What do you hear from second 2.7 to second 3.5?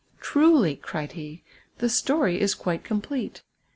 coiii])lete.